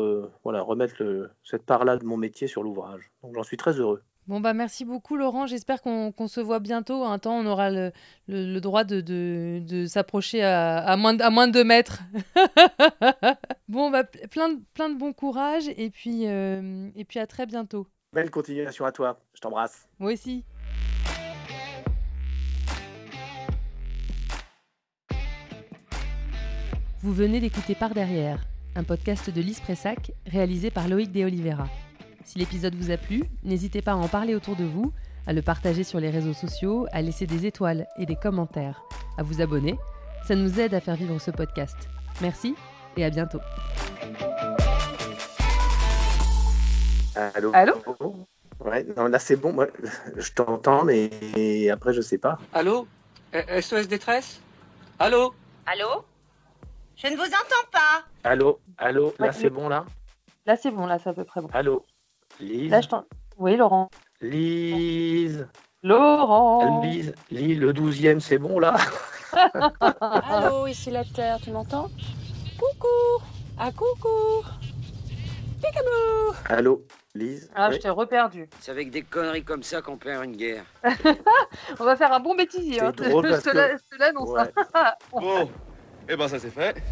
voilà, 0.44 0.62
remettre 0.62 1.30
cette 1.44 1.64
part-là 1.64 1.98
de 1.98 2.04
mon 2.06 2.16
métier 2.16 2.46
sur 2.46 2.62
l'ouvrage. 2.62 3.10
Donc 3.22 3.34
j'en 3.34 3.42
suis 3.42 3.58
très 3.58 3.72
heureux. 3.78 4.02
Bon, 4.29 4.41
bah 4.41 4.55
merci 4.55 4.85
beaucoup, 4.85 5.17
Laurent. 5.17 5.47
J'espère 5.47 5.83
qu'on 5.83 6.29
se 6.29 6.41
voit 6.41 6.61
bientôt. 6.61 7.02
Un 7.05 7.19
temps, 7.19 7.38
on 7.38 7.47
aura 7.47 7.71
le, 7.71 8.61
droit 8.61 8.85
de, 8.85 9.85
s'approcher 9.88 10.43
à, 10.43 10.97
moins, 10.97 11.19
à 11.19 11.31
moins 11.31 11.49
de 11.49 11.52
2 11.52 11.64
mètres. 11.64 12.02
bon, 13.69 13.91
bah, 13.91 14.05
plein, 14.05 14.50
de, 14.50 14.61
plein 14.75 14.91
de 14.91 14.99
bon 14.99 15.12
courage 15.12 15.64
et 15.76 15.91
puis, 15.91 16.29
euh, 16.29 16.88
et 16.95 17.05
puis 17.05 17.19
à 17.19 17.26
très 17.26 17.47
bientôt. 17.47 17.88
Belle 18.12 18.31
continuation 18.31 18.85
à 18.85 18.93
toi. 18.93 19.19
Je 19.35 19.41
t'embrasse. 19.41 19.88
Moi 19.99 20.12
aussi. 20.12 20.45
Vous 27.00 27.12
venez 27.12 27.41
d'écouter 27.41 27.75
Par 27.75 27.95
Derrière, 27.95 28.38
un 28.76 28.85
podcast 28.85 29.29
de 29.29 29.41
Lise 29.41 29.59
Pressac 29.59 30.12
réalisé 30.25 30.71
par 30.71 30.87
Loïc 30.87 31.11
De 31.11 31.25
Oliveira. 31.25 31.67
Si 32.25 32.38
l'épisode 32.38 32.75
vous 32.75 32.91
a 32.91 32.97
plu, 32.97 33.25
n'hésitez 33.43 33.83
pas 33.83 33.93
à 33.93 33.97
en 33.97 34.09
parler 34.09 34.35
autour 34.35 34.57
de 34.57 34.64
vous, 34.64 34.93
à 35.26 35.33
le 35.33 35.43
partager 35.43 35.85
sur 35.85 36.00
les 36.00 36.11
réseaux 36.11 36.33
sociaux, 36.33 36.87
à 36.93 37.02
laisser 37.02 37.26
des 37.26 37.47
étoiles 37.47 37.87
et 37.99 38.07
des 38.07 38.17
commentaires, 38.17 38.83
à 39.19 39.23
vous 39.23 39.41
abonner. 39.41 39.79
Ça 40.26 40.35
nous 40.35 40.61
aide 40.61 40.75
à 40.75 40.81
faire 40.81 40.97
vivre 40.97 41.19
ce 41.19 41.31
podcast. 41.31 41.76
Merci 42.21 42.55
et 42.97 43.05
à 43.05 43.11
bientôt. 43.11 43.41
Allô 47.35 47.50
Allô 47.55 47.75
Ouais, 48.61 48.87
non, 48.97 49.07
là 49.07 49.19
c'est 49.19 49.37
bon, 49.37 49.52
moi 49.52 49.67
je 50.17 50.31
t'entends, 50.33 50.85
mais 50.85 51.69
après 51.71 51.93
je 51.93 52.00
sais 52.00 52.19
pas. 52.19 52.38
Allô 52.52 52.87
SOS 53.61 53.88
détresse 53.88 54.41
Allô 54.99 55.35
Allô 55.67 56.05
Je 56.97 57.09
ne 57.09 57.17
vous 57.17 57.23
entends 57.23 57.69
pas. 57.73 58.05
Allô 58.23 58.61
Allô 58.79 59.12
Là 59.19 59.33
c'est 59.33 59.50
bon 59.50 59.69
là? 59.69 59.85
Là 60.47 60.57
c'est 60.57 60.71
bon, 60.71 60.87
là 60.87 60.99
c'est 61.00 61.11
à 61.11 61.12
peu 61.14 61.25
près 61.25 61.41
bon. 61.41 61.49
Allô 61.52 61.85
Lise 62.40 62.74
Oui, 63.38 63.56
Laurent. 63.56 63.90
Lise 64.20 65.48
Laurent 65.82 66.80
Lise, 66.82 67.14
Lise 67.30 67.58
le 67.58 67.72
douzième, 67.72 68.20
c'est 68.20 68.38
bon 68.38 68.58
là 68.58 68.76
Allô, 70.00 70.66
ici 70.66 70.90
la 70.90 71.04
Terre, 71.04 71.38
tu 71.42 71.50
m'entends? 71.50 71.88
Coucou 72.58 73.24
Ah 73.58 73.70
coucou 73.72 74.44
Picabou 75.60 76.36
Allô 76.48 76.84
Lise 77.14 77.50
Ah, 77.54 77.70
je 77.70 77.78
t'ai 77.78 77.90
reperdu. 77.90 78.48
C'est 78.60 78.70
avec 78.70 78.90
des 78.90 79.02
conneries 79.02 79.44
comme 79.44 79.62
ça 79.62 79.82
qu'on 79.82 79.98
perd 79.98 80.24
une 80.24 80.36
guerre. 80.36 80.64
On 81.80 81.84
va 81.84 81.96
faire 81.96 82.12
un 82.12 82.20
bon 82.20 82.34
bêtisier. 82.34 82.80
Hein. 82.80 82.92
Drôle 82.96 83.26
je 83.26 83.40
te 83.40 83.98
l'annonce. 83.98 84.30
Ouais. 84.30 84.52
bon, 85.12 85.44
et 85.44 85.48
eh 86.08 86.16
ben 86.16 86.28
ça 86.28 86.38
c'est 86.38 86.50
fait. 86.50 86.82